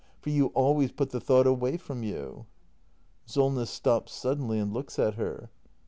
For 0.19 0.31
you 0.31 0.47
always 0.55 0.91
put 0.91 1.11
the 1.11 1.19
thought 1.19 1.45
away 1.45 1.77
from 1.77 2.01
you 2.01 2.47
Solness. 3.27 3.69
[Stops 3.69 4.13
suddenly 4.13 4.57
and 4.57 4.73
looks 4.73 4.97
at 4.97 5.13
her. 5.13 5.51